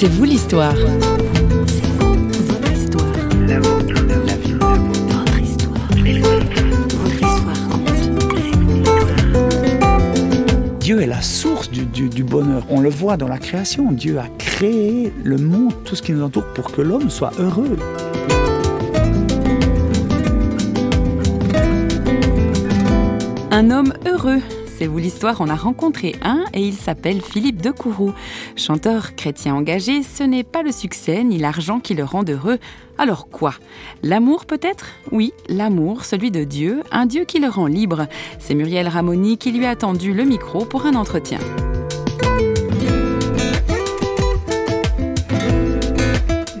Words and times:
C'est 0.00 0.06
vous 0.06 0.22
l'histoire. 0.22 0.76
C'est 1.66 1.90
votre 1.98 2.70
histoire. 2.72 3.04
La 3.48 3.58
vôtre. 3.58 3.94
La 4.26 4.36
vie. 4.36 4.52
Votre 4.52 5.40
histoire. 5.42 5.88
Votre 5.88 6.06
histoire. 7.26 7.56
Dieu 10.78 11.00
est 11.00 11.06
la 11.08 11.20
source 11.20 11.68
du, 11.68 11.84
du, 11.84 12.08
du, 12.08 12.22
bonheur. 12.22 12.64
On 12.70 12.78
le 12.78 12.90
voit 12.90 13.16
dans 13.16 13.26
la 13.26 13.38
création. 13.38 13.90
Dieu 13.90 14.20
a 14.20 14.28
créé 14.38 15.12
le 15.24 15.36
monde, 15.36 15.74
tout 15.84 15.96
ce 15.96 16.02
qui 16.02 16.12
nous 16.12 16.22
entoure, 16.22 16.46
pour 16.54 16.70
que 16.70 16.80
l'homme 16.80 17.10
soit 17.10 17.32
heureux. 17.40 17.76
Un 23.50 23.72
homme 23.72 23.92
heureux. 24.06 24.42
Vous 24.86 24.98
l'histoire, 24.98 25.36
on 25.40 25.48
a 25.48 25.54
rencontré 25.54 26.16
un 26.22 26.44
et 26.54 26.62
il 26.62 26.74
s'appelle 26.74 27.20
Philippe 27.20 27.60
de 27.60 27.70
Courroux. 27.70 28.14
Chanteur 28.56 29.14
chrétien 29.16 29.54
engagé, 29.54 30.02
ce 30.02 30.22
n'est 30.22 30.44
pas 30.44 30.62
le 30.62 30.72
succès 30.72 31.24
ni 31.24 31.36
l'argent 31.36 31.80
qui 31.80 31.94
le 31.94 32.04
rend 32.04 32.24
heureux. 32.24 32.58
Alors 32.96 33.28
quoi? 33.28 33.54
L'amour 34.02 34.46
peut-être? 34.46 34.86
Oui, 35.12 35.32
l'amour, 35.48 36.04
celui 36.04 36.30
de 36.30 36.44
Dieu, 36.44 36.82
un 36.90 37.06
Dieu 37.06 37.24
qui 37.24 37.38
le 37.38 37.48
rend 37.48 37.66
libre. 37.66 38.06
C'est 38.38 38.54
Muriel 38.54 38.88
Ramoni 38.88 39.36
qui 39.36 39.52
lui 39.52 39.66
a 39.66 39.76
tendu 39.76 40.14
le 40.14 40.24
micro 40.24 40.64
pour 40.64 40.86
un 40.86 40.94
entretien. 40.94 41.38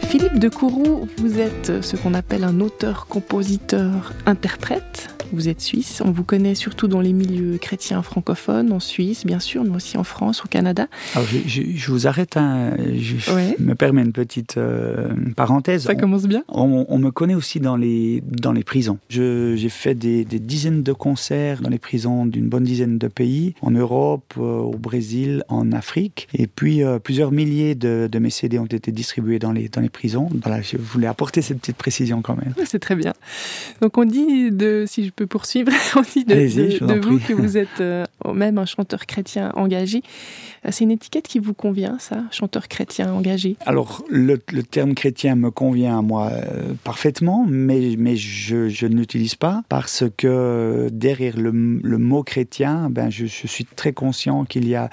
Philippe 0.02 0.38
de 0.38 0.48
Courroux, 0.48 1.08
vous 1.18 1.38
êtes 1.38 1.82
ce 1.82 1.96
qu'on 1.96 2.14
appelle 2.14 2.44
un 2.44 2.60
auteur-compositeur-interprète. 2.60 5.17
Vous 5.32 5.48
êtes 5.48 5.60
suisse, 5.60 6.00
on 6.04 6.10
vous 6.10 6.24
connaît 6.24 6.54
surtout 6.54 6.88
dans 6.88 7.00
les 7.00 7.12
milieux 7.12 7.58
chrétiens 7.58 8.02
francophones, 8.02 8.72
en 8.72 8.80
Suisse 8.80 9.26
bien 9.26 9.40
sûr, 9.40 9.62
mais 9.62 9.76
aussi 9.76 9.98
en 9.98 10.04
France, 10.04 10.42
au 10.44 10.48
Canada. 10.48 10.88
Alors 11.14 11.28
je, 11.28 11.38
je, 11.46 11.62
je 11.74 11.90
vous 11.90 12.06
arrête, 12.06 12.36
un, 12.36 12.74
je 12.96 13.32
ouais. 13.32 13.54
me 13.58 13.74
permets 13.74 14.02
une 14.02 14.12
petite 14.12 14.56
euh, 14.56 15.08
parenthèse. 15.36 15.82
Ça 15.82 15.94
commence 15.94 16.26
bien. 16.26 16.44
On, 16.48 16.86
on, 16.88 16.98
me 16.98 17.10
connaît 17.10 17.34
aussi 17.34 17.60
dans 17.60 17.76
les, 17.76 18.22
dans 18.26 18.52
les 18.52 18.64
prisons. 18.64 18.98
J'ai 19.08 19.68
fait 19.68 19.94
des, 19.94 20.24
des, 20.24 20.38
dizaines 20.38 20.82
de 20.82 20.92
concerts 20.92 21.60
dans 21.60 21.70
les 21.70 21.78
prisons 21.78 22.24
d'une 22.24 22.48
bonne 22.48 22.64
dizaine 22.64 22.98
de 22.98 23.08
pays, 23.08 23.54
en 23.60 23.70
Europe, 23.70 24.34
euh, 24.38 24.40
au 24.40 24.76
Brésil, 24.76 25.44
en 25.48 25.72
Afrique, 25.72 26.28
et 26.32 26.46
puis 26.46 26.82
euh, 26.82 26.98
plusieurs 26.98 27.32
milliers 27.32 27.74
de, 27.74 28.08
de, 28.10 28.18
mes 28.18 28.30
CD 28.30 28.58
ont 28.58 28.66
été 28.66 28.92
distribués 28.92 29.38
dans 29.38 29.52
les, 29.52 29.68
dans 29.68 29.80
les 29.80 29.90
prisons. 29.90 30.30
Voilà, 30.42 30.62
je 30.62 30.78
voulais 30.78 31.06
apporter 31.06 31.42
cette 31.42 31.58
petite 31.58 31.76
précision 31.76 32.22
quand 32.22 32.36
même. 32.36 32.54
C'est 32.64 32.78
très 32.78 32.96
bien. 32.96 33.12
Donc 33.82 33.98
on 33.98 34.04
dit, 34.04 34.50
de, 34.50 34.84
si 34.86 35.04
je 35.04 35.10
peux 35.18 35.26
poursuivre, 35.26 35.72
dit 36.14 36.24
de, 36.24 36.34
de, 36.34 36.86
de 36.86 37.06
vous 37.06 37.18
que 37.18 37.32
vous 37.32 37.56
êtes 37.56 37.80
euh, 37.80 38.04
même 38.32 38.56
un 38.58 38.66
chanteur 38.66 39.04
chrétien 39.04 39.50
engagé. 39.56 40.02
C'est 40.70 40.84
une 40.84 40.92
étiquette 40.92 41.26
qui 41.26 41.40
vous 41.40 41.54
convient, 41.54 41.98
ça, 41.98 42.22
chanteur 42.30 42.68
chrétien 42.68 43.12
engagé? 43.12 43.56
Alors, 43.66 44.04
le, 44.08 44.38
le, 44.52 44.62
terme 44.62 44.94
chrétien 44.94 45.34
me 45.34 45.50
convient 45.50 45.98
à 45.98 46.02
moi 46.02 46.30
euh, 46.32 46.74
parfaitement, 46.84 47.44
mais, 47.48 47.96
mais 47.98 48.16
je, 48.16 48.68
je 48.68 48.86
ne 48.86 48.96
l'utilise 48.96 49.34
pas 49.34 49.62
parce 49.68 50.04
que 50.16 50.88
derrière 50.92 51.36
le, 51.36 51.50
le 51.50 51.98
mot 51.98 52.22
chrétien, 52.22 52.88
ben, 52.90 53.10
je, 53.10 53.26
je 53.26 53.46
suis 53.46 53.64
très 53.64 53.92
conscient 53.92 54.44
qu'il 54.44 54.68
y 54.68 54.76
a 54.76 54.88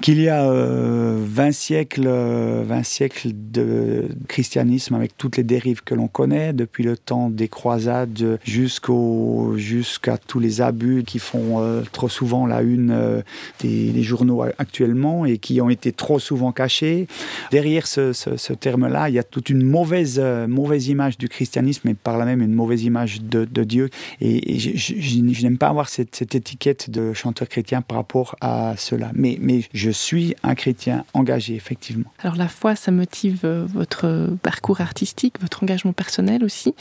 qu'il 0.00 0.20
y 0.20 0.28
a 0.28 0.50
euh, 0.50 1.18
20 1.20 1.52
siècles, 1.52 2.08
20 2.08 2.82
siècles 2.82 3.30
de 3.34 4.08
christianisme 4.28 4.94
avec 4.94 5.16
toutes 5.16 5.36
les 5.36 5.42
dérives 5.42 5.82
que 5.82 5.94
l'on 5.94 6.08
connaît, 6.08 6.52
depuis 6.52 6.84
le 6.84 6.96
temps 6.96 7.30
des 7.30 7.48
croisades 7.48 8.38
jusqu'au 8.44 9.54
jusqu'à 9.56 10.18
tous 10.18 10.40
les 10.40 10.60
abus 10.60 11.04
qui 11.06 11.18
font 11.18 11.60
euh, 11.60 11.82
trop 11.92 12.08
souvent 12.08 12.46
la 12.46 12.62
une 12.62 12.90
euh, 12.90 13.22
des, 13.60 14.02
journaux 14.02 14.42
actuellement 14.58 15.26
et 15.26 15.38
qui 15.38 15.60
ont 15.60 15.68
été 15.68 15.92
trop 15.92 16.18
souvent 16.18 16.52
cachés. 16.52 17.06
Derrière 17.50 17.86
ce, 17.86 18.52
terme-là, 18.54 19.08
il 19.08 19.14
y 19.14 19.18
a 19.18 19.22
toute 19.22 19.50
une 19.50 19.62
mauvaise 19.62 20.18
euh, 20.18 20.46
mauvaise 20.46 20.88
image 20.88 21.18
du 21.18 21.28
christianisme 21.28 21.88
et 21.88 21.94
par 21.94 22.16
là 22.16 22.24
même 22.24 22.42
une 22.42 22.54
mauvaise 22.54 22.84
image 22.84 23.20
de, 23.22 23.44
Dieu. 23.64 23.90
Et, 24.20 24.58
je 24.58 25.42
n'aime 25.42 25.58
pas 25.58 25.68
avoir 25.68 25.88
cette, 25.88 26.16
cette 26.16 26.34
étiquette 26.34 26.90
de 26.90 27.12
chanteur 27.12 27.48
chrétien 27.48 27.82
par 27.82 27.98
rapport 27.98 28.36
à 28.40 28.74
cela. 28.78 29.10
Mais 29.14 29.38
mais 29.40 29.62
je 29.74 29.89
je 29.90 29.96
suis 29.96 30.36
un 30.44 30.54
chrétien 30.54 31.04
engagé, 31.14 31.56
effectivement. 31.56 32.12
Alors 32.20 32.36
la 32.36 32.46
foi, 32.46 32.76
ça 32.76 32.92
motive 32.92 33.44
votre 33.74 34.28
parcours 34.40 34.80
artistique, 34.80 35.34
votre 35.40 35.64
engagement 35.64 35.92
personnel 35.92 36.44
aussi. 36.44 36.76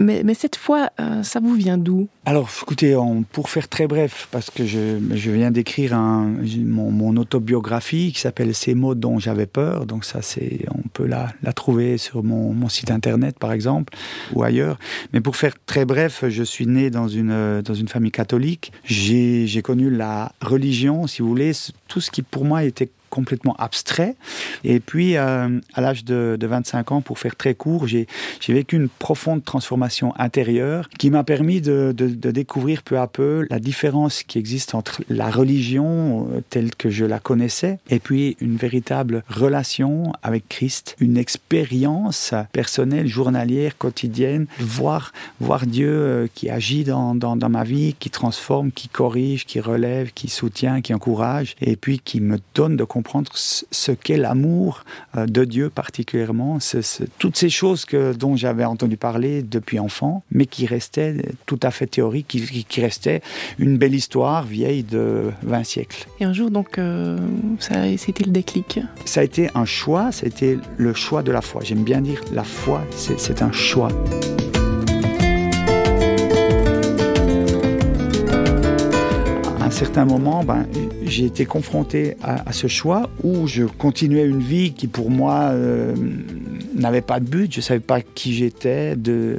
Mais, 0.00 0.34
cette 0.34 0.56
foi, 0.56 0.90
euh, 0.98 1.22
ça 1.22 1.40
vous 1.40 1.54
vient 1.54 1.76
d'où? 1.76 2.08
Alors 2.24 2.48
écoutez, 2.62 2.96
pour 3.32 3.50
faire 3.50 3.68
très 3.68 3.86
bref, 3.86 4.28
parce 4.30 4.48
que 4.48 4.64
je, 4.64 4.98
viens 5.30 5.50
d'écrire 5.50 5.96
mon, 5.96 7.16
autobiographie 7.16 8.12
qui 8.12 8.20
s'appelle 8.20 8.54
Ces 8.54 8.74
mots 8.74 8.94
dont 8.94 9.18
j'avais 9.18 9.46
peur. 9.46 9.84
Donc 9.84 10.04
ça, 10.04 10.22
c'est 10.22 10.60
on 10.74 10.88
peut 10.88 11.06
la, 11.06 11.28
la 11.42 11.52
trouver 11.52 11.98
sur 11.98 12.22
mon, 12.24 12.54
mon, 12.54 12.68
site 12.68 12.90
internet, 12.90 13.38
par 13.38 13.52
exemple, 13.52 13.92
ou 14.32 14.42
ailleurs. 14.42 14.78
Mais 15.12 15.20
pour 15.20 15.36
faire 15.36 15.52
très 15.66 15.84
bref, 15.84 16.24
je 16.28 16.42
suis 16.42 16.66
né 16.66 16.88
dans 16.88 17.08
une, 17.08 17.60
dans 17.60 17.74
une 17.74 17.88
famille 17.88 18.12
catholique. 18.12 18.72
J'ai 18.84 19.62
connu 19.62 19.90
la 19.90 20.32
religion, 20.40 21.06
si 21.06 21.20
vous 21.20 21.28
voulez, 21.28 21.52
tout 21.88 22.00
ce 22.00 22.10
qui 22.10 22.22
pour 22.22 22.44
moi 22.44 22.64
était 22.64 22.88
complètement 23.10 23.54
abstrait. 23.58 24.16
Et 24.64 24.80
puis, 24.80 25.16
euh, 25.16 25.60
à 25.74 25.80
l'âge 25.80 26.04
de, 26.04 26.36
de 26.38 26.46
25 26.46 26.92
ans, 26.92 27.00
pour 27.00 27.18
faire 27.18 27.36
très 27.36 27.54
court, 27.54 27.86
j'ai 27.86 28.06
vécu 28.48 28.76
une 28.76 28.88
profonde 28.88 29.44
transformation 29.44 30.14
intérieure 30.18 30.88
qui 30.98 31.10
m'a 31.10 31.24
permis 31.24 31.60
de, 31.60 31.92
découvrir 31.92 32.82
peu 32.82 32.98
à 32.98 33.06
peu 33.06 33.46
la 33.50 33.58
différence 33.58 34.22
qui 34.22 34.38
existe 34.38 34.74
entre 34.74 35.02
la 35.08 35.30
religion 35.30 36.28
euh, 36.32 36.40
telle 36.48 36.74
que 36.74 36.90
je 36.90 37.04
la 37.04 37.18
connaissais 37.18 37.78
et 37.90 37.98
puis 37.98 38.36
une 38.40 38.56
véritable 38.56 39.22
relation 39.28 40.12
avec 40.22 40.48
Christ, 40.48 40.96
une 41.00 41.16
expérience 41.16 42.34
personnelle, 42.52 43.06
journalière, 43.06 43.76
quotidienne, 43.76 44.46
voir, 44.58 45.12
voir 45.40 45.66
Dieu 45.66 45.90
euh, 45.90 46.26
qui 46.34 46.48
agit 46.50 46.84
dans, 46.84 47.14
dans, 47.14 47.48
ma 47.48 47.64
vie, 47.64 47.94
qui 47.98 48.10
transforme, 48.10 48.70
qui 48.70 48.88
corrige, 48.88 49.44
qui 49.46 49.60
relève, 49.60 50.12
qui 50.12 50.28
soutient, 50.28 50.80
qui 50.80 50.94
encourage 50.94 51.56
et 51.60 51.76
puis 51.76 51.98
qui 51.98 52.20
me 52.20 52.38
donne 52.54 52.76
de 52.76 52.84
comprendre 53.00 53.32
ce 53.34 53.92
qu'est 53.92 54.18
l'amour 54.18 54.84
euh, 55.16 55.24
de 55.24 55.44
Dieu 55.46 55.70
particulièrement, 55.70 56.58
toutes 57.18 57.36
ces 57.36 57.48
choses 57.48 57.86
que, 57.86 58.12
dont 58.12 58.36
j'avais 58.36 58.66
entendu 58.66 58.98
parler 58.98 59.42
depuis 59.42 59.78
enfant, 59.78 60.22
mais 60.30 60.44
qui 60.44 60.66
restaient 60.66 61.16
tout 61.46 61.58
à 61.62 61.70
fait 61.70 61.86
théoriques, 61.86 62.28
qui, 62.28 62.64
qui 62.64 62.80
restaient 62.82 63.22
une 63.58 63.78
belle 63.78 63.94
histoire 63.94 64.44
vieille 64.44 64.82
de 64.82 65.30
20 65.44 65.64
siècles. 65.64 66.06
Et 66.20 66.24
un 66.24 66.34
jour, 66.34 66.50
donc, 66.50 66.78
euh, 66.78 67.16
c'était 67.96 68.24
le 68.24 68.32
déclic 68.32 68.80
Ça 69.06 69.20
a 69.20 69.24
été 69.24 69.48
un 69.54 69.64
choix, 69.64 70.12
ça 70.12 70.26
a 70.26 70.28
été 70.28 70.58
le 70.76 70.92
choix 70.92 71.22
de 71.22 71.32
la 71.32 71.40
foi. 71.40 71.62
J'aime 71.64 71.84
bien 71.84 72.02
dire 72.02 72.20
la 72.34 72.44
foi, 72.44 72.82
c'est 72.96 73.40
un 73.40 73.52
choix. 73.52 73.88
certain 79.80 80.04
moment, 80.04 80.44
ben, 80.44 80.66
j'ai 81.10 81.24
été 81.24 81.44
confronté 81.44 82.16
à, 82.22 82.52
ce 82.52 82.68
choix 82.68 83.10
où 83.22 83.46
je 83.46 83.64
continuais 83.64 84.24
une 84.24 84.40
vie 84.40 84.72
qui 84.72 84.86
pour 84.86 85.10
moi 85.10 85.50
euh, 85.50 85.94
n'avait 86.74 87.00
pas 87.00 87.20
de 87.20 87.24
but, 87.26 87.52
je 87.52 87.58
ne 87.58 87.62
savais 87.62 87.80
pas 87.80 88.00
qui 88.00 88.32
j'étais, 88.34 88.96
de, 88.96 89.36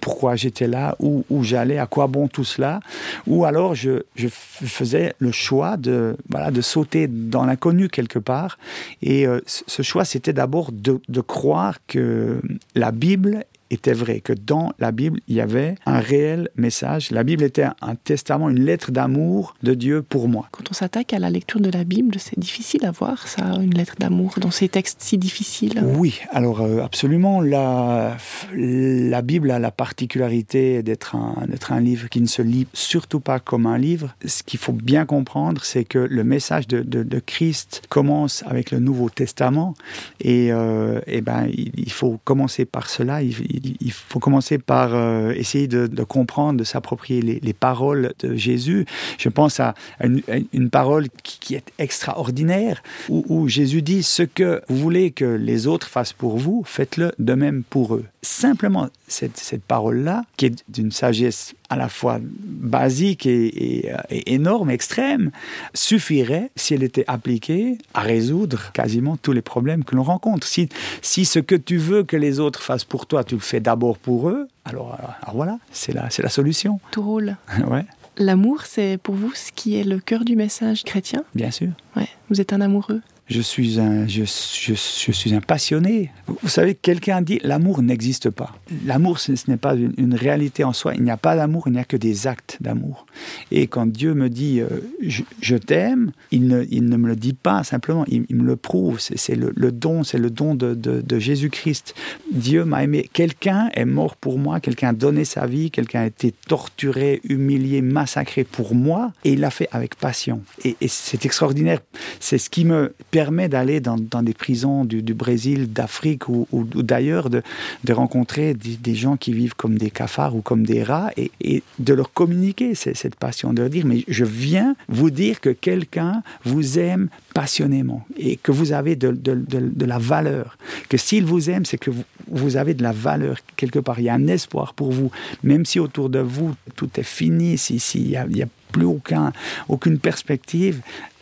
pourquoi 0.00 0.36
j'étais 0.36 0.68
là, 0.68 0.96
où, 1.00 1.24
j'allais, 1.42 1.78
à 1.78 1.86
quoi 1.86 2.06
bon 2.06 2.28
tout 2.28 2.44
cela, 2.44 2.80
ou 3.26 3.44
alors 3.44 3.74
je, 3.74 4.02
faisais 4.30 5.14
le 5.18 5.32
choix 5.32 5.76
de, 5.76 6.16
voilà, 6.28 6.50
de 6.50 6.60
sauter 6.60 7.08
dans 7.08 7.44
l'inconnu 7.44 7.88
quelque 7.88 8.18
part. 8.18 8.58
Et 9.02 9.26
euh, 9.26 9.40
ce 9.46 9.82
choix, 9.82 10.04
c'était 10.04 10.32
d'abord 10.32 10.70
de 10.72 11.20
croire 11.20 11.78
que 11.86 12.40
la 12.74 12.92
Bible 12.92 13.44
était 13.70 13.92
vrai, 13.92 14.20
que 14.20 14.32
dans 14.32 14.72
la 14.78 14.92
Bible, 14.92 15.20
il 15.28 15.36
y 15.36 15.40
avait 15.40 15.76
un 15.86 16.00
réel 16.00 16.48
message. 16.56 17.10
La 17.10 17.24
Bible 17.24 17.44
était 17.44 17.66
un 17.80 17.94
testament, 17.94 18.50
une 18.50 18.64
lettre 18.64 18.90
d'amour 18.90 19.54
de 19.62 19.74
Dieu 19.74 20.02
pour 20.02 20.28
moi. 20.28 20.48
Quand 20.50 20.70
on 20.70 20.74
s'attaque 20.74 21.12
à 21.12 21.18
la 21.18 21.30
lecture 21.30 21.60
de 21.60 21.70
la 21.70 21.84
Bible, 21.84 22.16
c'est 22.18 22.38
difficile 22.38 22.84
à 22.84 22.90
voir 22.90 23.28
ça, 23.28 23.44
une 23.60 23.74
lettre 23.74 23.94
d'amour 23.98 24.34
dans 24.40 24.50
ces 24.50 24.68
textes 24.68 25.00
si 25.00 25.18
difficiles. 25.18 25.82
Oui, 25.84 26.20
alors 26.30 26.60
euh, 26.60 26.82
absolument. 26.82 27.40
La, 27.40 28.16
la 28.54 29.22
Bible 29.22 29.50
a 29.50 29.58
la 29.58 29.70
particularité 29.70 30.82
d'être 30.82 31.14
un, 31.14 31.36
un 31.70 31.80
livre 31.80 32.08
qui 32.08 32.20
ne 32.20 32.26
se 32.26 32.42
lit 32.42 32.66
surtout 32.72 33.20
pas 33.20 33.38
comme 33.38 33.66
un 33.66 33.78
livre. 33.78 34.14
Ce 34.24 34.42
qu'il 34.42 34.58
faut 34.58 34.72
bien 34.72 35.06
comprendre, 35.06 35.64
c'est 35.64 35.84
que 35.84 35.98
le 35.98 36.24
message 36.24 36.66
de, 36.66 36.82
de, 36.82 37.02
de, 37.02 37.20
Christ 37.20 37.82
commence 37.88 38.42
avec 38.46 38.70
le 38.70 38.80
Nouveau 38.80 39.10
Testament 39.10 39.74
et, 40.20 40.52
euh, 40.52 41.00
et 41.06 41.20
ben, 41.20 41.46
il, 41.52 41.70
il 41.76 41.92
faut 41.92 42.18
commencer 42.24 42.64
par 42.64 42.90
cela. 42.90 43.22
Il, 43.22 43.34
il 43.48 43.59
faut 43.90 44.18
commencer 44.18 44.58
par 44.58 44.94
euh, 44.94 45.32
essayer 45.32 45.68
de, 45.68 45.86
comprendre, 46.04 46.58
de 46.58 46.64
s'approprier 46.64 47.22
les, 47.22 47.40
les 47.40 47.52
paroles 47.52 48.12
de 48.20 48.34
Jésus. 48.34 48.86
Je 49.18 49.28
pense 49.28 49.60
à 49.60 49.74
une, 50.02 50.70
parole 50.70 51.08
qui, 51.22 51.54
est 51.54 51.72
extraordinaire, 51.78 52.82
où 53.08 53.48
Jésus 53.48 53.82
dit 53.82 54.02
ce 54.02 54.22
que 54.22 54.62
vous 54.68 54.76
voulez 54.76 55.10
que 55.10 55.24
les 55.24 55.66
autres 55.66 55.88
fassent 55.88 56.12
pour 56.12 56.38
vous, 56.38 56.62
faites-le 56.64 57.12
de 57.18 57.34
même 57.34 57.62
pour 57.68 57.94
eux. 57.94 58.04
Simplement 58.22 58.88
cette, 59.08 59.36
cette 59.36 59.62
parole-là, 59.62 60.24
qui 60.36 60.46
est 60.46 60.64
d'une 60.68 60.92
sagesse 60.92 61.54
à 61.68 61.76
la 61.76 61.88
fois 61.88 62.18
basique 62.22 63.26
et, 63.26 63.92
énorme, 64.10 64.70
extrême, 64.70 65.30
suffirait, 65.74 66.50
si 66.56 66.74
elle 66.74 66.82
était 66.82 67.04
appliquée, 67.06 67.78
à 67.94 68.00
résoudre 68.00 68.72
quasiment 68.72 69.16
tous 69.16 69.32
les 69.32 69.42
problèmes 69.42 69.84
que 69.84 69.96
l'on 69.96 70.02
rencontre. 70.02 70.46
Si, 70.46 70.68
si 71.02 71.24
ce 71.24 71.38
que 71.38 71.54
tu 71.54 71.76
veux 71.76 72.02
que 72.02 72.16
les 72.16 72.40
autres 72.40 72.62
fassent 72.62 72.84
pour 72.84 73.06
toi, 73.06 73.24
tu 73.24 73.34
le 73.34 73.40
fais 73.40 73.60
d'abord 73.60 73.98
pour 73.98 74.28
eux, 74.28 74.48
alors, 74.64 74.98
alors 75.22 75.34
voilà, 75.34 75.58
c'est 75.72 75.92
la, 75.92 76.08
la 76.18 76.28
solution. 76.28 76.80
Tout 76.90 77.02
roule. 77.02 77.36
ouais. 77.68 77.84
L'amour, 78.16 78.62
c'est 78.66 78.98
pour 79.02 79.14
vous 79.14 79.32
ce 79.34 79.50
qui 79.52 79.76
est 79.76 79.84
le 79.84 79.98
cœur 79.98 80.24
du 80.24 80.36
message 80.36 80.84
chrétien? 80.84 81.22
Bien 81.34 81.50
sûr. 81.50 81.70
Ouais. 81.96 82.08
Vous 82.28 82.40
êtes 82.40 82.52
un 82.52 82.60
amoureux 82.60 83.00
je 83.30 83.40
suis 83.40 83.78
un, 83.78 84.08
je, 84.08 84.24
je, 84.24 84.74
suis 84.74 85.34
un 85.34 85.40
passionné. 85.40 86.10
Vous 86.42 86.48
savez, 86.48 86.74
quelqu'un 86.74 87.22
dit 87.22 87.38
l'amour 87.44 87.80
n'existe 87.80 88.28
pas. 88.28 88.56
L'amour, 88.84 89.20
ce, 89.20 89.32
n'est 89.46 89.56
pas 89.56 89.74
une, 89.74 90.14
réalité 90.14 90.64
en 90.64 90.72
soi. 90.72 90.94
Il 90.96 91.04
n'y 91.04 91.12
a 91.12 91.16
pas 91.16 91.36
d'amour, 91.36 91.62
il 91.66 91.74
n'y 91.74 91.78
a 91.78 91.84
que 91.84 91.96
des 91.96 92.26
actes 92.26 92.58
d'amour. 92.60 93.06
Et 93.52 93.68
quand 93.68 93.86
Dieu 93.86 94.14
me 94.14 94.28
dit 94.28 94.60
euh, 94.60 94.68
je, 95.00 95.56
t'aime, 95.56 96.10
il 96.32 96.48
ne, 96.48 96.64
il 96.70 96.86
ne 96.86 96.96
me 96.96 97.06
le 97.06 97.14
dit 97.14 97.32
pas 97.32 97.62
simplement, 97.62 98.04
il, 98.08 98.24
me 98.34 98.42
le 98.42 98.56
prouve. 98.56 98.98
C'est 98.98 99.36
le, 99.36 99.52
don, 99.70 100.02
c'est 100.02 100.18
le 100.18 100.30
don 100.30 100.56
de, 100.56 100.74
de, 100.74 101.18
Jésus-Christ. 101.18 101.94
Dieu 102.32 102.64
m'a 102.64 102.82
aimé. 102.82 103.08
Quelqu'un 103.12 103.70
est 103.74 103.84
mort 103.84 104.16
pour 104.16 104.38
moi, 104.38 104.58
quelqu'un 104.58 104.88
a 104.88 104.92
donné 104.92 105.24
sa 105.24 105.46
vie, 105.46 105.70
quelqu'un 105.70 106.00
a 106.00 106.06
été 106.06 106.32
torturé, 106.32 107.20
humilié, 107.22 107.80
massacré 107.80 108.42
pour 108.42 108.74
moi, 108.74 109.12
et 109.24 109.34
il 109.34 109.40
l'a 109.40 109.50
fait 109.50 109.68
avec 109.70 109.94
passion. 109.94 110.42
Et, 110.64 110.76
et 110.80 110.88
c'est 110.88 111.24
extraordinaire. 111.24 111.78
C'est 112.18 112.38
ce 112.38 112.50
qui 112.50 112.64
me 112.64 112.92
permet 113.12 113.19
permet 113.20 113.50
d'aller 113.50 113.80
dans, 113.80 114.22
des 114.22 114.32
prisons 114.32 114.86
du, 114.86 115.12
Brésil, 115.12 115.70
d'Afrique 115.70 116.26
ou, 116.30 116.46
d'ailleurs, 116.64 117.28
de, 117.28 117.42
rencontrer 117.90 118.54
des, 118.54 118.94
gens 118.94 119.18
qui 119.18 119.34
vivent 119.34 119.54
comme 119.54 119.76
des 119.76 119.90
cafards 119.90 120.34
ou 120.34 120.40
comme 120.40 120.64
des 120.64 120.82
rats 120.82 121.10
et, 121.18 121.62
de 121.78 121.92
leur 121.92 122.14
communiquer 122.14 122.74
cette 122.74 123.16
passion, 123.16 123.52
de 123.52 123.60
leur 123.60 123.70
dire, 123.70 123.84
mais 123.84 124.04
je 124.08 124.24
viens 124.24 124.74
vous 124.88 125.10
dire 125.10 125.42
que 125.42 125.50
quelqu'un 125.50 126.22
vous 126.44 126.78
aime 126.78 127.08
passionnément 127.34 128.06
et 128.16 128.36
que 128.36 128.52
vous 128.52 128.72
avez 128.72 128.96
de, 128.96 129.84
la 129.84 129.98
valeur, 129.98 130.56
que 130.88 130.96
s'il 130.96 131.24
vous 131.26 131.50
aime, 131.50 131.66
c'est 131.66 131.76
que 131.76 131.90
vous, 132.26 132.56
avez 132.56 132.72
de 132.72 132.82
la 132.82 132.92
valeur 132.92 133.36
quelque 133.56 133.80
part, 133.80 134.00
il 134.00 134.04
y 134.04 134.08
a 134.08 134.14
un 134.14 134.28
espoir 134.28 134.72
pour 134.72 134.92
vous, 134.92 135.10
même 135.42 135.66
si 135.66 135.78
autour 135.78 136.08
de 136.08 136.20
vous 136.20 136.54
tout 136.74 136.88
est 136.96 137.10
fini, 137.20 137.58
s'il 137.58 137.80
si, 137.80 137.98
n'y 138.28 138.42
a, 138.42 138.48
plus 138.72 138.86
aucun, 138.86 139.32
aucune 139.68 139.98
perspective, 139.98 140.80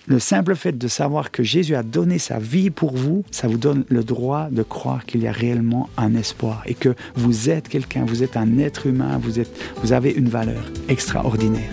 le 0.09 0.19
simple 0.19 0.57
fait 0.57 0.77
de 0.77 0.89
savoir 0.89 1.31
que 1.31 1.43
Jésus 1.43 1.75
a 1.75 1.83
donné 1.83 2.19
sa 2.19 2.39
vie 2.39 2.71
pour 2.71 2.97
vous, 2.97 3.25
ça 3.31 3.47
vous 3.47 3.59
donne 3.59 3.85
le 3.89 4.03
droit 4.03 4.49
de 4.51 4.63
croire 4.63 5.05
qu'il 5.05 5.23
y 5.23 5.29
a 5.29 5.33
réellement 5.33 5.91
un 5.99 6.15
espoir 6.15 6.63
et 6.65 6.73
que 6.73 6.95
vous 7.15 7.51
êtes 7.51 7.69
quelqu'un, 7.69 8.07
vous 8.07 8.23
êtes 8.23 8.39
un 8.39 8.59
être 8.59 8.87
humain, 8.87 9.19
vous, 9.23 9.39
êtes, 9.39 9.55
vous 9.83 9.93
avez 9.93 10.11
une 10.11 10.31
valeur 10.31 10.65
extraordinaire. 10.89 11.71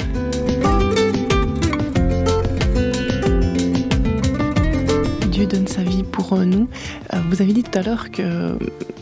Dieu 5.31 5.45
donne 5.45 5.67
sa 5.67 5.83
vie 5.83 6.03
pour 6.03 6.37
nous. 6.37 6.67
Euh, 7.13 7.17
vous 7.29 7.41
avez 7.41 7.53
dit 7.53 7.63
tout 7.63 7.79
à 7.79 7.83
l'heure 7.83 8.11
que 8.11 8.57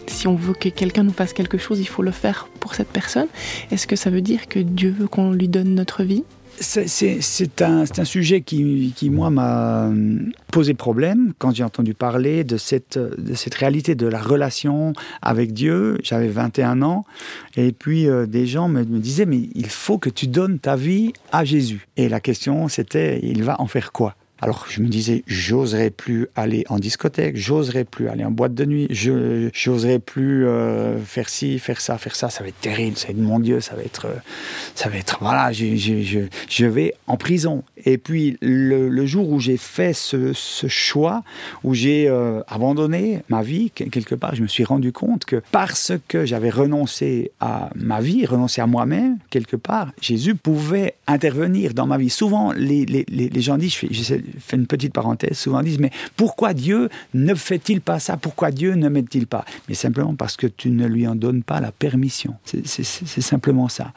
si 0.06 0.28
on 0.28 0.36
veut 0.36 0.54
que 0.54 0.70
quelqu'un 0.70 1.02
nous 1.02 1.12
fasse 1.12 1.34
quelque 1.34 1.58
chose, 1.58 1.80
il 1.80 1.88
faut 1.88 2.04
le 2.04 2.12
faire 2.12 2.48
pour 2.60 2.76
cette 2.76 2.90
personne. 2.90 3.28
Est-ce 3.72 3.88
que 3.88 3.96
ça 3.96 4.12
veut 4.12 4.22
dire 4.22 4.48
que 4.48 4.60
Dieu 4.60 4.94
veut 4.96 5.08
qu'on 5.08 5.32
lui 5.32 5.48
donne 5.48 5.74
notre 5.74 6.04
vie? 6.04 6.24
C'est 6.60 7.62
un, 7.62 7.84
un, 7.98 8.06
sujet 8.06 8.42
qui, 8.42 8.94
qui 8.96 9.10
moi, 9.10 9.30
m'a 9.30 9.90
posé 10.52 10.74
problème 10.74 11.34
quand 11.38 11.54
j'ai 11.54 11.64
entendu 11.64 11.94
parler 11.94 12.44
de 12.44 12.58
cette, 12.58 12.98
de 12.98 13.34
cette 13.34 13.56
réalité 13.56 13.96
de 13.96 14.08
la 14.08 14.22
relation 14.22 14.94
avec 15.22 15.54
Dieu. 15.54 15.98
J'avais 16.04 16.28
21 16.28 16.82
ans, 16.82 17.06
et 17.56 17.72
puis 17.72 18.08
euh, 18.08 18.26
des 18.26 18.46
gens 18.46 18.68
me, 18.68 18.84
me, 18.84 19.00
disaient, 19.00 19.26
mais 19.26 19.50
il 19.56 19.68
faut 19.68 19.98
que 19.98 20.10
tu 20.10 20.28
donnes 20.28 20.60
ta 20.60 20.76
vie 20.76 21.14
à 21.32 21.44
Jésus. 21.44 21.88
Et 21.98 22.10
la 22.10 22.20
question, 22.20 22.68
c'était, 22.68 23.20
il 23.24 23.44
va 23.44 23.60
en 23.60 23.68
faire 23.68 23.92
quoi? 23.92 24.16
Alors 24.44 24.66
je 24.70 24.82
me 24.82 24.90
disais, 24.90 25.24
j'oserais 25.26 25.90
plus 25.90 26.28
aller 26.36 26.66
en 26.68 26.78
discothèque, 26.78 27.38
j'oserais 27.38 27.86
plus 27.86 28.10
aller 28.10 28.26
en 28.26 28.32
boîte 28.32 28.54
de 28.54 28.66
nuit, 28.66 28.88
je 28.90 29.50
j'oserais 29.54 30.00
plus 30.00 30.46
euh, 30.46 31.00
faire 31.00 31.30
ci, 31.30 31.60
faire 31.60 31.80
ça, 31.80 31.98
faire 31.98 32.14
ça. 32.14 32.30
Ça 32.30 32.44
va 32.44 32.50
être 32.50 32.60
terrible, 32.60 32.98
ça 32.98 33.08
va 33.08 33.14
être 33.14 33.20
mon 33.20 33.40
Dieu, 33.40 33.62
ça 33.62 33.76
va 33.76 33.84
être, 33.84 34.08
euh, 34.08 34.16
ça 34.76 34.90
va 34.90 34.98
être, 34.98 35.20
voilà, 35.22 35.54
je, 35.54 35.78
je, 35.78 36.20
je 36.50 36.66
vais 36.66 36.94
en 37.08 37.16
prison. 37.16 37.64
Et 37.86 37.98
puis 37.98 38.38
le, 38.42 39.06
jour 39.06 39.30
où 39.30 39.40
j'ai 39.40 39.58
fait 39.58 39.94
ce, 39.94 40.34
ce, 40.34 40.68
choix, 40.68 41.24
où 41.64 41.74
j'ai 41.74 42.10
euh, 42.10 42.42
abandonné 42.48 43.22
ma 43.30 43.44
vie, 43.44 43.72
quelque 43.72 44.16
part, 44.16 44.36
je 44.36 44.42
me 44.42 44.48
suis 44.48 44.66
rendu 44.66 44.92
compte 44.92 45.24
que 45.24 45.42
parce 45.52 45.94
que 46.10 46.26
j'avais 46.26 46.50
renoncé 46.50 47.32
à 47.40 47.70
ma 47.76 48.02
vie, 48.02 48.26
renoncé 48.26 48.60
à 48.60 48.68
moi-même, 48.68 49.20
quelque 49.30 49.56
part, 49.56 49.92
Jésus 50.02 50.36
pouvait 50.36 50.96
intervenir 51.08 51.74
dans 51.74 51.88
ma 51.88 51.98
vie. 51.98 52.10
Souvent, 52.10 52.52
les, 52.54 52.86
les, 52.86 53.06
les 53.08 53.42
gens 53.42 53.58
disent, 53.58 53.74
je, 53.74 54.04
fais 54.04 54.22
une 54.52 54.68
petite 54.68 54.94
parenthèse, 54.94 55.38
souvent 55.38 55.62
disent, 55.62 55.80
mais 55.80 55.92
pourquoi 56.16 56.54
Dieu 56.54 56.90
ne 57.14 57.34
fait-il 57.34 57.82
pas 57.82 58.00
ça? 58.00 58.18
Pourquoi 58.18 58.52
Dieu 58.52 58.74
ne 58.74 58.90
m'aide-t-il 58.90 59.28
pas? 59.28 59.46
Mais 59.68 59.76
simplement 59.76 60.16
parce 60.16 60.38
que 60.38 60.48
tu 60.48 60.70
ne 60.70 60.86
lui 60.86 61.08
en 61.08 61.16
donnes 61.16 61.44
pas 61.44 61.60
la 61.60 61.72
permission. 61.72 62.36
C'est 62.46 63.22
simplement 63.22 63.70
ça. 63.70 63.94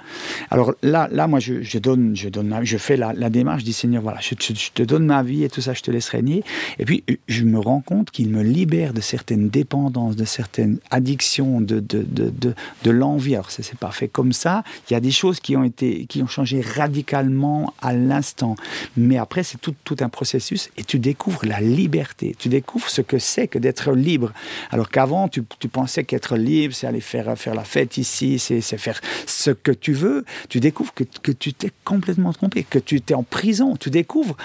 Alors 0.50 0.74
là, 0.82 1.08
là 1.10 1.26
moi, 1.26 1.40
je, 1.40 1.78
donne, 1.78 2.16
je, 2.16 2.28
donne, 2.28 2.54
je 2.62 2.78
fais 2.78 2.96
la, 2.96 3.30
démarche, 3.30 3.60
je 3.60 3.66
dis, 3.66 3.72
Seigneur, 3.72 4.02
voilà, 4.02 4.20
je, 4.20 4.34
te 4.34 4.82
donne 4.82 5.06
ma 5.06 5.22
vie 5.22 5.44
et 5.44 5.48
tout 5.48 5.60
ça, 5.60 5.74
je 5.74 5.82
te 5.82 5.90
laisse 5.90 6.08
régner. 6.08 6.42
Et 6.78 6.84
puis, 6.84 7.04
je 7.28 7.44
me 7.44 7.58
rends 7.58 7.80
compte 7.80 8.10
qu'il 8.10 8.30
me 8.30 8.42
libère 8.42 8.92
de 8.92 9.00
certaines 9.00 9.48
dépendances, 9.48 10.16
de 10.16 10.24
certaines 10.24 10.78
addictions, 10.90 11.60
de, 11.60 11.80
de, 11.80 12.04
de, 12.08 12.54
de, 12.84 12.90
l'envie. 12.90 13.34
Alors, 13.34 13.50
c'est 13.50 13.78
pas 13.78 13.90
fait 13.90 14.08
comme 14.08 14.32
ça. 14.32 14.62
Il 14.88 14.94
y 14.94 14.96
a 14.96 15.00
des 15.00 15.10
choses 15.10 15.40
qui 15.40 15.56
ont, 15.56 15.64
été, 15.64 16.06
qui 16.06 16.22
ont 16.22 16.26
changé 16.26 16.60
radicalement 16.60 17.74
à 17.80 17.92
l'instant. 17.92 18.56
Mais 18.96 19.18
après, 19.18 19.42
c'est 19.42 19.60
tout, 19.60 19.74
tout 19.84 19.96
un 20.00 20.08
processus 20.16 20.70
et 20.78 20.82
tu 20.82 20.98
découvres 20.98 21.44
la 21.44 21.60
liberté. 21.60 22.34
Tu 22.38 22.48
découvres 22.48 22.88
ce 22.88 23.02
que 23.02 23.18
c'est 23.18 23.48
que 23.48 23.58
d'être 23.58 23.92
libre. 23.92 24.32
Alors 24.70 24.88
qu'avant, 24.88 25.28
tu, 25.28 25.42
pensais 25.70 26.04
qu'être 26.04 26.36
libre, 26.36 26.74
c'est 26.74 26.86
aller 26.86 27.02
faire, 27.02 27.36
faire 27.36 27.54
la 27.54 27.64
fête 27.64 27.98
ici, 27.98 28.38
c'est 28.38 28.62
faire 28.62 28.98
ce 29.26 29.50
que 29.50 29.72
tu 29.72 29.92
veux. 29.92 30.24
Tu 30.48 30.58
découvres 30.58 30.94
que, 30.94 31.04
que 31.04 31.32
tu 31.32 31.52
t'es 31.52 31.70
complètement 31.84 32.32
trompé, 32.32 32.64
que 32.64 32.78
tu 32.78 33.02
t'es 33.02 33.14
en 33.14 33.24
prison. 33.24 33.76
Tu 33.76 33.90
découvres 33.90 34.36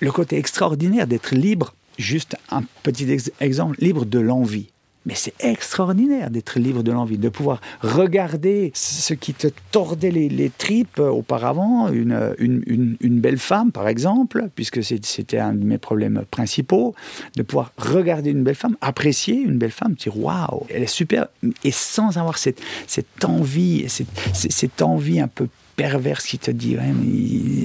le 0.00 0.10
côté 0.10 0.38
extraordinaire 0.38 1.06
d'être 1.06 1.34
libre. 1.34 1.74
Juste 1.98 2.36
un 2.48 2.62
petit 2.82 3.06
exemple, 3.40 3.76
libre 3.78 4.06
de 4.06 4.20
l'envie. 4.20 4.70
Mais 5.06 5.14
c'est 5.14 5.34
extraordinaire 5.40 6.30
d'être 6.30 6.58
libre 6.58 6.82
de 6.82 6.92
l'envie, 6.92 7.16
de 7.16 7.28
pouvoir 7.28 7.60
regarder 7.80 8.70
ce 8.74 9.14
qui 9.14 9.32
te 9.32 9.48
tordait 9.70 10.10
les, 10.10 10.50
tripes 10.50 10.98
auparavant, 10.98 11.88
une, 11.88 12.34
une, 12.38 12.96
une, 13.00 13.20
belle 13.20 13.38
femme 13.38 13.72
par 13.72 13.88
exemple, 13.88 14.48
puisque 14.54 14.82
c'était 14.82 15.38
un 15.38 15.54
de 15.54 15.64
mes 15.64 15.78
problèmes 15.78 16.24
principaux, 16.30 16.94
de 17.36 17.42
pouvoir 17.42 17.72
regarder 17.78 18.30
une 18.30 18.42
belle 18.42 18.54
femme, 18.54 18.76
apprécier 18.80 19.36
une 19.36 19.58
belle 19.58 19.70
femme, 19.70 19.94
dire 19.94 20.16
waouh, 20.18 20.66
elle 20.68 20.82
est 20.82 20.86
super, 20.86 21.28
et 21.64 21.70
sans 21.70 22.18
avoir 22.18 22.36
cette, 22.36 22.60
cette 22.86 23.24
envie, 23.24 23.88
cette, 23.88 24.08
cette 24.34 24.82
envie 24.82 25.20
un 25.20 25.28
peu 25.28 25.48
perverse 25.80 26.26
qui 26.26 26.38
te 26.38 26.50
dit 26.50 26.76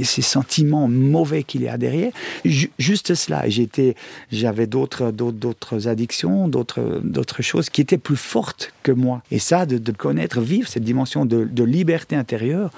ces 0.03 0.21
sentiments 0.21 0.87
mauvais 0.87 1.43
qu'il 1.43 1.63
y 1.63 1.67
a 1.67 1.77
derrière. 1.77 2.13
juste 2.79 3.13
cela. 3.13 3.49
J'étais, 3.49 3.95
j'avais 4.31 4.67
d'autres, 4.67 5.11
d'autres 5.11 5.89
addictions, 5.89 6.47
d'autres, 6.47 7.01
d'autres 7.03 7.41
choses 7.41 7.69
qui 7.69 7.81
étaient 7.81 7.97
plus 7.97 8.15
fortes 8.15 8.71
que 8.83 8.93
moi. 8.93 9.21
Et 9.31 9.39
ça, 9.39 9.65
de, 9.65 9.91
connaître, 9.91 10.39
vivre 10.39 10.69
cette 10.69 10.83
dimension 10.83 11.25
de, 11.25 11.63
liberté 11.65 12.15
intérieure, 12.15 12.69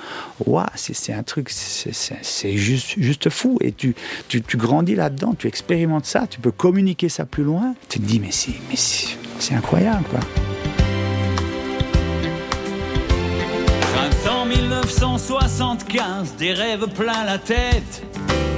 waouh, 0.43 0.65
c'est, 0.75 1.13
un 1.13 1.23
truc, 1.23 1.49
c'est, 1.51 2.57
juste, 2.57 2.95
juste 2.97 3.29
fou. 3.29 3.59
Et 3.61 3.73
tu, 3.73 3.93
tu, 4.29 4.41
tu 4.41 4.57
grandis 4.57 4.95
là-dedans, 4.95 5.35
tu 5.37 5.47
expérimentes 5.47 6.05
ça, 6.05 6.25
tu 6.27 6.39
peux 6.39 6.51
communiquer 6.51 7.09
ça 7.09 7.25
plus 7.25 7.43
loin. 7.43 7.75
Tu 7.89 7.99
te 7.99 8.05
dis, 8.05 8.19
mais 8.19 8.31
c'est, 8.31 8.55
mais 8.69 8.75
c'est 8.75 9.53
incroyable, 9.53 10.03
quoi. 10.09 10.21
1975, 14.61 16.35
des 16.37 16.53
rêves 16.53 16.87
plein 16.87 17.23
la 17.25 17.37
tête. 17.37 18.03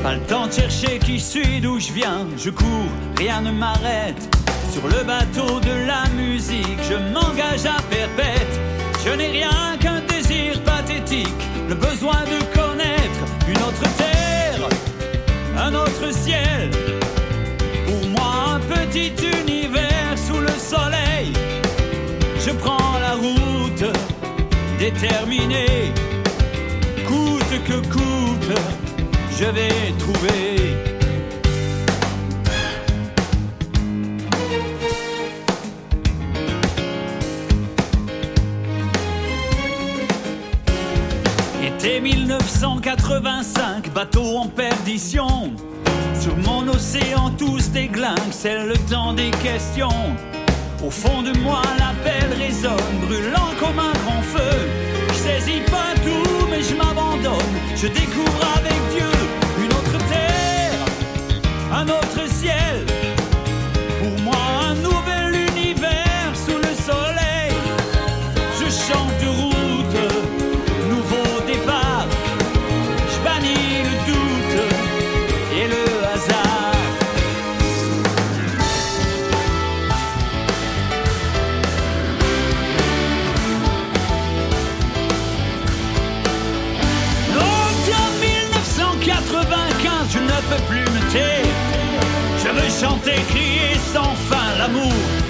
Pas 0.02 0.16
le 0.16 0.22
temps 0.22 0.48
de 0.48 0.54
chercher 0.54 0.98
qui 1.00 1.20
je 1.20 1.24
suis, 1.24 1.62
d'où 1.62 1.80
je 1.80 1.92
viens. 1.92 2.26
Je 2.38 2.50
cours, 2.50 2.92
rien 3.18 3.42
ne 3.42 3.52
m'arrête. 3.52 4.38
Sur 4.72 4.88
le 4.88 5.04
bateau 5.04 5.60
de 5.60 5.88
la 5.88 6.08
musique, 6.16 6.80
je 6.90 6.96
m'engage 7.14 7.66
à 7.66 7.82
perpète. 7.90 8.60
Je 9.06 9.12
n'ai 9.12 9.28
rien 9.28 9.78
qu'un 9.80 10.02
désir 10.02 10.62
pathétique, 10.64 11.42
le 11.68 11.76
besoin 11.76 12.22
de 12.34 12.40
connaître 12.58 13.22
une 13.48 13.58
autre 13.58 13.88
terre, 13.98 14.70
un 15.58 15.74
autre 15.74 16.14
ciel. 16.14 16.72
Pour 17.86 18.10
moi, 18.10 18.56
un 18.56 18.60
petit 18.60 19.14
univers 19.42 20.16
sous 20.16 20.40
le 20.40 20.56
soleil. 20.58 21.34
Je 22.46 22.52
prends 22.52 23.00
la 23.00 23.16
route 23.16 23.94
déterminée 24.80 25.79
je 29.40 29.46
vais 29.46 29.94
trouver. 29.98 30.76
Été 41.64 42.02
1985, 42.02 43.94
bateau 43.94 44.38
en 44.38 44.48
perdition. 44.48 45.54
Sur 46.20 46.36
mon 46.38 46.68
océan, 46.68 47.30
tous 47.38 47.72
des 47.72 47.90
c'est 48.32 48.66
le 48.66 48.76
temps 48.90 49.14
des 49.14 49.32
questions. 49.32 49.88
Au 50.86 50.90
fond 50.90 51.22
de 51.22 51.38
moi, 51.40 51.62
l'appel 51.78 52.34
résonne, 52.38 52.74
brûlant 53.06 53.52
comme 53.58 53.80
un 53.80 53.94
grand 54.04 54.22
feu. 54.22 54.58
Je 55.10 55.14
saisis 55.14 55.62
pas 55.72 55.94
tout, 56.04 56.46
mais 56.50 56.62
je 56.62 56.76
m'abandonne. 56.76 57.56
Je 57.76 57.88
découvre 57.88 58.44
avec 58.58 58.76
Dieu 58.94 59.19
un 61.80 61.88
autre 61.88 62.28
ciel. 62.28 62.89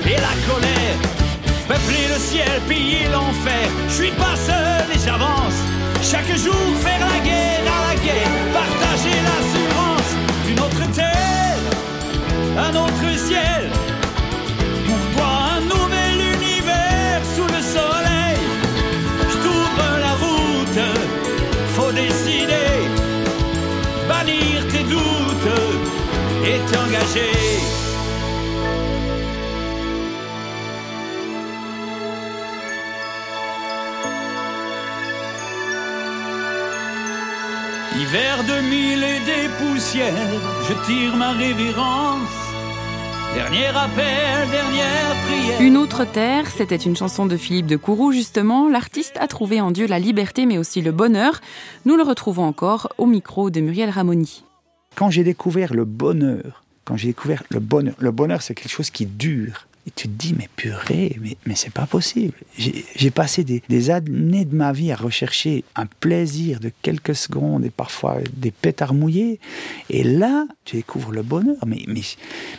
Et 0.09 0.19
la 0.27 0.35
colère. 0.47 0.97
Peupler 1.67 2.05
le 2.13 2.19
ciel, 2.19 2.61
piller 2.67 3.07
l'enfer. 3.11 3.65
Je 3.87 3.93
suis 3.93 4.11
pas 4.11 4.35
seul 4.35 4.85
et 4.93 4.99
j'avance. 5.05 5.59
Chaque 6.01 6.31
jour, 6.45 6.65
faire 6.85 7.03
la 7.13 7.19
guerre 7.27 7.65
à 7.75 7.79
la 7.89 7.95
guerre. 8.05 8.31
Partager 8.53 9.17
l'assurance 9.27 10.09
d'une 10.45 10.59
autre 10.59 10.85
terre, 10.93 11.63
un 12.65 12.73
autre 12.85 13.07
ciel. 13.27 13.61
Pour 14.87 15.03
toi, 15.15 15.31
un 15.57 15.61
nouvel 15.73 16.15
univers 16.37 17.21
sous 17.35 17.49
le 17.55 17.61
soleil. 17.75 18.39
Je 19.31 19.37
la 20.05 20.13
route, 20.23 20.81
faut 21.75 21.91
décider. 21.91 22.71
Bannir 24.07 24.57
tes 24.71 24.85
doutes 24.93 25.53
et 26.49 26.59
t'engager. 26.71 27.78
Hiver 38.09 38.43
2000 38.43 39.03
et 39.03 39.19
des 39.19 39.49
poussières, 39.59 40.13
je 40.67 40.73
tire 40.87 41.15
ma 41.15 41.33
révérence. 41.33 42.27
Dernier 43.35 43.67
appel, 43.67 44.49
dernière 44.49 45.15
prière. 45.27 45.61
Une 45.61 45.77
autre 45.77 46.05
terre, 46.05 46.47
c'était 46.49 46.75
une 46.75 46.95
chanson 46.95 47.27
de 47.27 47.37
Philippe 47.37 47.67
de 47.67 47.75
Courroux 47.75 48.11
justement. 48.11 48.67
L'artiste 48.67 49.15
a 49.19 49.27
trouvé 49.27 49.61
en 49.61 49.69
Dieu 49.69 49.85
la 49.85 49.99
liberté 49.99 50.47
mais 50.47 50.57
aussi 50.57 50.81
le 50.81 50.91
bonheur. 50.91 51.39
Nous 51.85 51.97
le 51.97 52.03
retrouvons 52.03 52.45
encore 52.45 52.91
au 52.97 53.05
micro 53.05 53.51
de 53.51 53.61
Muriel 53.61 53.91
Ramoni. 53.91 54.43
Quand 54.95 55.11
j'ai 55.11 55.23
découvert 55.23 55.75
le 55.75 55.85
bonheur, 55.85 56.63
quand 56.85 56.97
j'ai 56.97 57.09
découvert 57.09 57.43
le 57.51 57.59
bonheur, 57.59 57.93
le 57.99 58.09
bonheur 58.09 58.41
c'est 58.41 58.55
quelque 58.55 58.71
chose 58.71 58.89
qui 58.89 59.05
dure. 59.05 59.67
Et 59.89 59.91
tu 59.95 60.07
te 60.07 60.13
dis, 60.13 60.35
mais 60.37 60.47
purée, 60.55 61.17
mais, 61.19 61.35
mais 61.47 61.55
c'est 61.55 61.73
pas 61.73 61.87
possible. 61.87 62.35
J'ai 62.55 63.09
passé 63.09 63.43
des, 63.43 63.63
des 63.69 63.89
années 63.89 64.45
de 64.45 64.55
ma 64.55 64.71
vie 64.71 64.91
à 64.91 64.95
rechercher 64.95 65.63
un 65.75 65.87
plaisir 65.87 66.59
de 66.59 66.71
quelques 66.83 67.15
secondes 67.15 67.65
et 67.65 67.71
parfois 67.71 68.17
des 68.33 68.51
pétards 68.51 68.93
mouillés. 68.93 69.39
Et 69.89 70.03
là, 70.03 70.45
tu 70.63 70.75
découvres 70.75 71.11
le 71.11 71.23
bonheur. 71.23 71.57
Mais, 71.65 71.83
mais, 71.87 72.01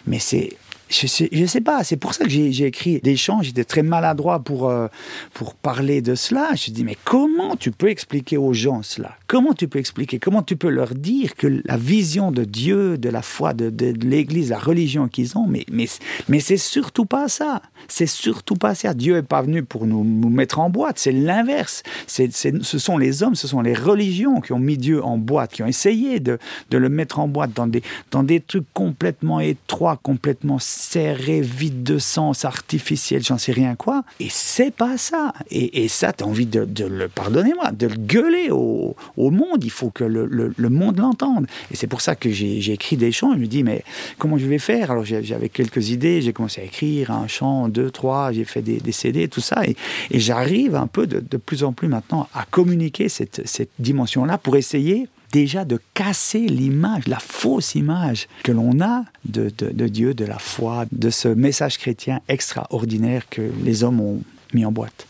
mais 0.08 0.18
c'est. 0.18 0.56
Je 0.90 1.06
sais, 1.06 1.28
je 1.30 1.47
sais 1.47 1.61
pas, 1.61 1.85
c'est 1.85 1.97
pour 1.97 2.14
ça 2.14 2.25
que 2.25 2.30
j'ai 2.30 2.64
écrit 2.64 2.99
des 3.00 3.16
chants. 3.16 3.42
J'étais 3.42 3.62
très 3.62 3.82
maladroit 3.82 4.40
pour, 4.40 4.68
euh, 4.68 4.88
pour 5.35 5.54
parler 5.54 6.02
de 6.02 6.16
cela. 6.16 6.50
Je 6.56 6.73
dis, 6.73 6.82
mais 6.82 6.97
comment 7.04 7.54
tu 7.54 7.70
peux 7.70 7.88
expliquer 7.88 8.37
aux 8.37 8.52
gens 8.52 8.82
cela? 8.82 9.16
Comment 9.28 9.52
tu 9.52 9.68
peux 9.68 9.78
expliquer? 9.78 10.18
Comment 10.18 10.42
tu 10.42 10.56
peux 10.56 10.68
leur 10.68 10.97
dire 10.97 11.37
que 11.37 11.62
la 11.64 11.76
vision 11.76 12.32
de 12.32 12.42
Dieu, 12.42 12.99
de 12.99 13.09
la 13.09 13.23
foi, 13.23 13.54
de, 13.54 13.94
l'Église, 14.04 14.50
la 14.50 14.59
religion 14.59 15.06
qu'ils 15.06 15.38
ont, 15.38 15.47
mais, 15.47 15.64
mais, 15.70 15.87
mais 16.28 16.40
c'est 16.40 16.56
surtout 16.56 17.04
pas 17.04 17.28
ça. 17.28 17.62
C'est 17.87 18.09
surtout 18.09 18.56
pas 18.56 18.75
ça. 18.75 18.92
Dieu 18.92 19.16
est 19.16 19.23
pas 19.23 19.42
venu 19.42 19.62
pour 19.62 19.87
nous, 19.87 20.02
mettre 20.02 20.59
en 20.59 20.70
boîte. 20.70 20.99
C'est 20.99 21.12
l'inverse. 21.12 21.85
Ce 22.09 22.78
sont 22.78 22.99
les 22.99 23.23
hommes, 23.23 23.37
ce 23.37 23.47
sont 23.47 23.61
les 23.61 23.75
religions 23.75 24.40
qui 24.40 24.52
ont 24.52 24.59
mis 24.59 24.76
Dieu 24.76 25.04
en 25.04 25.18
boîte, 25.18 25.52
qui 25.52 25.62
ont 25.62 25.66
essayé 25.66 26.18
de, 26.18 26.38
de 26.70 26.78
le 26.78 26.88
mettre 26.88 27.20
en 27.20 27.28
boîte 27.28 27.52
dans 27.54 27.68
des, 27.68 27.82
dans 28.11 28.25
des 28.25 28.40
trucs 28.40 28.66
complètement 28.75 29.38
étroits, 29.38 29.97
complètement 30.02 30.59
serrés, 30.80 31.40
vides 31.40 31.82
de 31.82 31.99
sens, 31.99 32.44
artificiels, 32.44 33.22
j'en 33.22 33.38
sais 33.38 33.52
rien 33.52 33.75
quoi. 33.75 34.02
Et 34.18 34.28
c'est 34.30 34.70
pas 34.70 34.96
ça. 34.96 35.32
Et, 35.50 35.84
et 35.84 35.88
ça, 35.88 36.12
tu 36.12 36.25
as 36.25 36.26
envie 36.26 36.46
de, 36.46 36.66
le, 36.84 37.08
pardonnez-moi, 37.08 37.70
de 37.72 37.87
le 37.87 37.96
gueuler 37.96 38.50
au, 38.50 38.96
au 39.16 39.30
monde. 39.30 39.62
Il 39.62 39.70
faut 39.70 39.90
que 39.90 40.04
le, 40.04 40.26
le, 40.26 40.52
le 40.56 40.68
monde 40.68 40.99
l'entende. 40.99 41.46
Et 41.70 41.76
c'est 41.76 41.87
pour 41.87 42.00
ça 42.00 42.14
que 42.14 42.30
j'ai, 42.30 42.72
écrit 42.72 42.96
des 42.96 43.12
chants. 43.12 43.32
Je 43.34 43.38
me 43.38 43.46
dis, 43.46 43.62
mais 43.62 43.84
comment 44.18 44.38
je 44.38 44.46
vais 44.46 44.58
faire? 44.58 44.90
Alors 44.90 45.04
j'avais 45.04 45.49
quelques 45.49 45.90
idées. 45.90 46.22
J'ai 46.22 46.32
commencé 46.32 46.60
à 46.60 46.64
écrire 46.64 47.10
un 47.10 47.26
chant, 47.26 47.68
deux, 47.68 47.90
trois. 47.90 48.32
J'ai 48.32 48.44
fait 48.44 48.62
des, 48.62 48.80
des 48.80 48.92
CD, 48.92 49.28
tout 49.28 49.40
ça. 49.40 49.64
Et, 49.66 49.76
et 50.10 50.20
j'arrive 50.20 50.75
un 50.75 50.87
peu 50.87 51.06
de, 51.06 51.20
de 51.20 51.37
plus 51.37 51.64
en 51.64 51.72
plus 51.72 51.88
maintenant 51.88 52.28
à 52.34 52.46
communiquer 52.50 53.08
cette, 53.08 53.46
cette 53.46 53.70
dimension-là 53.78 54.38
pour 54.38 54.56
essayer 54.56 55.08
déjà 55.32 55.64
de 55.64 55.78
casser 55.94 56.46
l'image, 56.46 57.06
la 57.06 57.18
fausse 57.18 57.75
image 57.75 58.28
que 58.42 58.52
l'on 58.52 58.80
a 58.80 59.04
de, 59.25 59.50
de, 59.56 59.70
de 59.70 59.88
Dieu, 59.88 60.14
de 60.14 60.25
la 60.25 60.38
foi, 60.38 60.87
de 60.92 61.10
ce 61.10 61.28
message 61.28 61.78
chrétien 61.78 62.20
extraordinaire 62.28 63.28
que 63.28 63.42
les 63.64 63.84
hommes 63.84 64.00
ont 64.00 64.22
mis 64.52 64.64
en 64.64 64.72
boîte. 64.72 65.06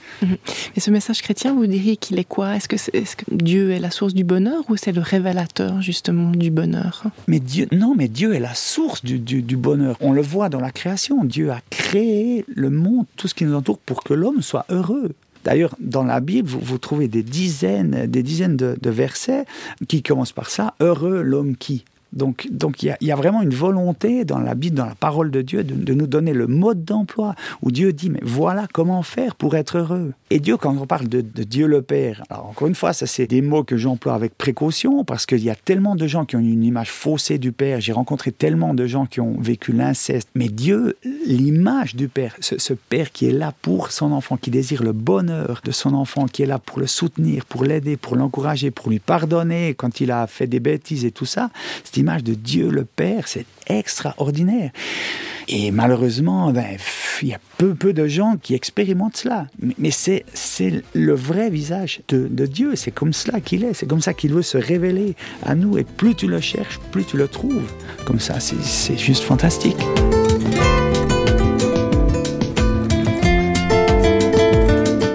Et 0.77 0.81
ce 0.81 0.91
message 0.91 1.23
chrétien, 1.23 1.55
vous 1.55 1.67
diriez 1.67 1.97
qu'il 1.97 2.19
est 2.19 2.25
quoi? 2.25 2.57
Est-ce 2.57 2.69
que, 2.69 2.77
que 2.77 3.35
Dieu 3.35 3.71
est 3.71 3.79
la 3.79 3.91
source 3.91 4.13
du 4.13 4.23
bonheur 4.23 4.63
ou 4.69 4.77
c'est 4.77 4.93
le 4.93 5.01
révélateur 5.01 5.81
justement 5.81 6.33
du 6.33 6.51
bonheur? 6.51 7.05
Mais 7.27 7.41
Dieu, 7.41 7.67
non, 7.73 7.95
mais 7.97 8.09
Dieu 8.09 8.35
est 8.35 8.41
la 8.41 8.55
source 8.55 9.03
du, 9.03 9.19
du, 9.19 9.41
du 9.41 9.57
bonheur. 9.57 9.97
On 10.01 10.13
le 10.13 10.21
voit 10.21 10.51
dans 10.51 10.61
la 10.61 10.71
création. 10.71 11.25
Dieu 11.25 11.51
a 11.51 11.63
créé 11.71 12.45
le 12.49 12.69
monde, 12.69 13.07
tout 13.17 13.29
ce 13.29 13.35
qui 13.35 13.45
nous 13.45 13.55
entoure, 13.55 13.79
pour 13.79 14.05
que 14.05 14.13
l'homme 14.13 14.43
soit 14.43 14.67
heureux. 14.69 15.15
D'ailleurs, 15.45 15.75
dans 15.81 16.05
la 16.05 16.21
Bible, 16.21 16.49
vous, 16.49 16.79
trouvez 16.79 17.09
des 17.09 17.23
dizaines, 17.23 18.07
des 18.07 18.23
dizaines 18.23 18.57
de 18.57 18.91
versets 18.91 19.45
qui 19.89 20.03
commencent 20.03 20.33
par 20.33 20.51
ça. 20.51 20.75
Heureux 20.81 21.23
l'homme 21.23 21.57
qui. 21.57 21.85
Donc, 22.13 22.49
donc 22.51 22.83
il 22.83 22.97
y, 23.01 23.13
a, 23.13 23.17
vraiment 23.17 23.43
une 23.43 23.55
volonté 23.55 24.25
dans 24.25 24.41
la 24.41 24.55
Bible, 24.55 24.77
dans 24.77 24.87
la 24.87 24.95
parole 24.95 25.31
de 25.31 25.43
Dieu, 25.43 25.63
de, 25.63 25.95
nous 25.95 26.07
donner 26.07 26.33
le 26.33 26.47
mode 26.47 26.85
d'emploi 26.85 27.35
où 27.63 27.71
Dieu 27.71 27.93
dit 27.93 28.11
mais 28.11 28.21
voilà 28.23 28.67
comment 28.73 29.03
faire 29.03 29.37
pour 29.37 29.57
être 29.57 29.79
heureux. 29.79 30.13
Et 30.31 30.41
Dieu, 30.41 30.57
quand 30.57 30.77
on 30.77 30.87
parle 30.87 31.09
de, 31.09 31.21
Dieu 31.21 31.67
le 31.67 31.83
Père, 31.83 32.23
alors 32.31 32.47
encore 32.49 32.69
une 32.69 32.75
fois, 32.75 32.93
ça 32.93 33.07
c'est 33.07 33.27
des 33.27 33.43
mots 33.43 33.65
que 33.65 33.77
j'emploie 33.77 34.15
avec 34.15 34.37
précaution 34.37 35.05
parce 35.05 35.27
qu'il 35.27 35.43
y 35.43 35.51
a 35.51 35.55
tellement 35.55 35.95
de 35.95 36.07
gens 36.07 36.25
qui 36.25 36.37
ont 36.37 36.41
une 36.41 36.65
image 36.65 36.91
faussée 36.91 37.39
du 37.39 37.53
Père. 37.53 37.81
J'ai 37.81 37.93
rencontré 37.93 38.33
tellement 38.33 38.75
de 38.75 38.87
gens 38.87 39.07
qui 39.07 39.21
ont 39.21 39.37
vécu 39.39 39.73
l'inceste. 39.73 40.29
Mais 40.35 40.49
Dieu, 40.49 40.97
l'image 41.27 41.95
du 41.95 42.09
Père, 42.09 42.37
ce, 42.41 42.73
Père 42.73 43.13
qui 43.13 43.27
est 43.27 43.33
là 43.33 43.53
pour 43.63 43.93
son 43.93 44.13
enfant, 44.13 44.37
qui 44.37 44.51
désire 44.51 44.83
le 44.83 44.93
bonheur 44.93 45.61
de 45.65 45.71
son 45.71 45.95
enfant, 45.95 46.27
qui 46.27 46.43
est 46.43 46.47
là 46.47 46.59
pour 46.59 46.81
le 46.81 46.87
soutenir, 46.87 47.45
pour 47.45 47.65
l'aider, 47.65 47.97
pour 47.97 48.17
l'encourager, 48.17 48.71
pour 48.71 48.91
lui 48.91 48.99
pardonner 48.99 49.75
quand 49.75 50.01
il 50.01 50.11
a 50.11 50.27
fait 50.27 50.47
des 50.47 50.61
bêtises 50.61 51.05
et 51.05 51.11
tout 51.11 51.27
ça, 51.27 51.51
cette 51.85 52.00
image 52.01 52.25
de 52.25 52.35
Dieu 52.35 52.71
le 52.71 52.85
Père, 52.85 53.29
c'est 53.29 53.47
extraordinaire. 53.69 54.71
Et 55.49 55.71
malheureusement, 55.71 56.53
ben, 56.53 56.77
il 57.23 57.29
y 57.29 57.35
a 57.35 57.41
peu, 57.59 57.75
peu 57.75 57.93
de 57.93 58.07
gens 58.07 58.37
qui 58.41 58.55
expérimentent 58.55 59.17
cela. 59.17 59.47
Mais, 59.61 59.75
mais 59.79 59.91
c'est, 59.91 60.25
c'est 60.33 60.83
le 60.95 61.15
vrai 61.15 61.51
visage 61.51 62.03
de, 62.09 62.29
de 62.29 62.47
Dieu. 62.47 62.77
C'est 62.77 62.93
comme 62.93 63.13
cela 63.13 63.41
qu'il 63.41 63.65
est. 63.65 63.75
C'est 63.75 63.87
comme 63.87 64.01
ça 64.01 64.15
qu'il 64.15 64.33
veut 64.33 64.43
se 64.43 64.59
révéler 64.59 65.17
à 65.45 65.55
nous. 65.55 65.77
Et 65.77 65.85
plus 65.85 66.15
tu 66.15 66.27
le 66.27 66.41
cherches, 66.41 66.79
plus 66.93 67.05
tu 67.05 67.17
le 67.17 67.27
trouves. 67.29 67.71
Comme 68.05 68.21
ça, 68.21 68.39
c'est, 68.39 68.63
c'est 68.63 68.99
juste 68.99 69.25
fantastique. 69.25 69.79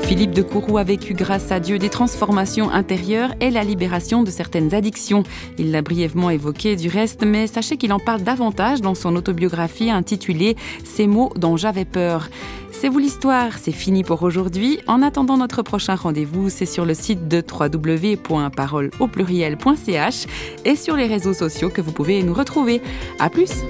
Philippe 0.07 0.35
de 0.35 0.43
Courroux 0.43 0.77
a 0.77 0.83
vécu 0.83 1.15
grâce 1.15 1.51
à 1.51 1.59
Dieu 1.59 1.79
des 1.79 1.89
transformations 1.89 2.69
intérieures 2.69 3.33
et 3.39 3.49
la 3.49 3.63
libération 3.63 4.21
de 4.21 4.29
certaines 4.29 4.75
addictions. 4.75 5.23
Il 5.57 5.71
l'a 5.71 5.81
brièvement 5.81 6.29
évoqué 6.29 6.75
du 6.75 6.89
reste, 6.89 7.25
mais 7.25 7.47
sachez 7.47 7.75
qu'il 7.77 7.91
en 7.91 7.97
parle 7.97 8.21
davantage 8.21 8.81
dans 8.81 8.93
son 8.93 9.15
autobiographie 9.15 9.89
intitulée 9.89 10.57
Ces 10.83 11.07
mots 11.07 11.33
dont 11.35 11.57
j'avais 11.57 11.85
peur. 11.85 12.29
C'est 12.71 12.87
vous 12.87 12.99
l'histoire, 12.99 13.57
c'est 13.57 13.71
fini 13.71 14.03
pour 14.03 14.21
aujourd'hui. 14.21 14.77
En 14.85 15.01
attendant 15.01 15.37
notre 15.37 15.63
prochain 15.63 15.95
rendez-vous, 15.95 16.49
c'est 16.51 16.67
sur 16.67 16.85
le 16.85 16.93
site 16.93 17.27
de 17.27 17.41
www.parole 17.41 18.91
au 18.99 19.07
pluriel.ch 19.07 20.27
et 20.65 20.75
sur 20.75 20.95
les 20.95 21.07
réseaux 21.07 21.33
sociaux 21.33 21.69
que 21.69 21.81
vous 21.81 21.91
pouvez 21.91 22.21
nous 22.21 22.33
retrouver. 22.33 22.79
À 23.17 23.31
plus! 23.31 23.63